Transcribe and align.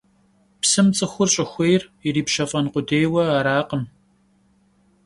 Psım 0.61 0.87
ts'ıxur 0.95 1.29
ş'ıxuêyr 1.33 1.81
yiripşef'en 2.03 2.65
khudêyue 2.73 3.23
arakhım. 3.37 3.83